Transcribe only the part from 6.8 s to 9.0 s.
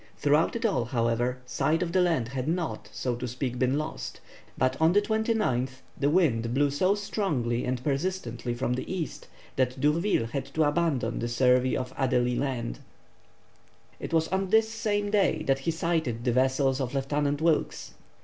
strongly and persistently from the